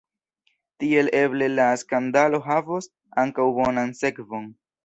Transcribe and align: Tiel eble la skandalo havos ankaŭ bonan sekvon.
Tiel 0.83 1.11
eble 1.19 1.49
la 1.59 1.67
skandalo 1.83 2.41
havos 2.49 2.91
ankaŭ 3.27 3.49
bonan 3.61 3.97
sekvon. 4.05 4.53